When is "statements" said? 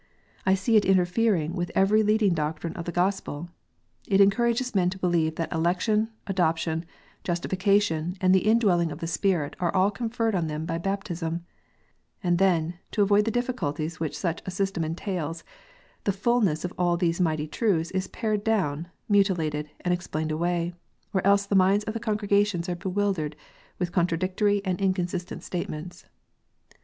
25.43-26.05